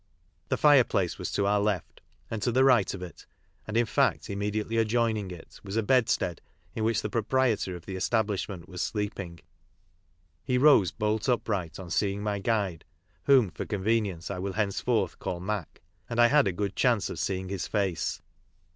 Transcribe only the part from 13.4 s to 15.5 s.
fo^ convenience, 1 will henceforth call